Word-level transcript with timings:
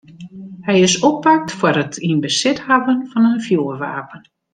Hy 0.65 0.75
is 0.87 0.95
oppakt 1.09 1.55
foar 1.59 1.77
it 1.83 1.95
yn 2.09 2.17
besit 2.23 2.59
hawwen 2.67 2.99
fan 3.09 3.29
in 3.31 3.39
fjoerwapen. 3.45 4.21